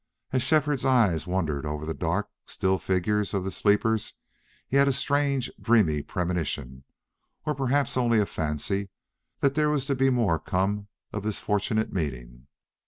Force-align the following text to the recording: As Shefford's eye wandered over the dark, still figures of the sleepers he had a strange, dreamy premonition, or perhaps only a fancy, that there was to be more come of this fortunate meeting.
As 0.31 0.41
Shefford's 0.41 0.83
eye 0.83 1.15
wandered 1.27 1.63
over 1.63 1.85
the 1.85 1.93
dark, 1.93 2.27
still 2.47 2.79
figures 2.79 3.35
of 3.35 3.43
the 3.43 3.51
sleepers 3.51 4.13
he 4.67 4.77
had 4.77 4.87
a 4.87 4.91
strange, 4.91 5.51
dreamy 5.61 6.01
premonition, 6.01 6.85
or 7.45 7.53
perhaps 7.53 7.95
only 7.95 8.19
a 8.19 8.25
fancy, 8.25 8.89
that 9.41 9.53
there 9.53 9.69
was 9.69 9.85
to 9.85 9.93
be 9.93 10.09
more 10.09 10.39
come 10.39 10.87
of 11.13 11.21
this 11.21 11.37
fortunate 11.39 11.93
meeting. 11.93 12.47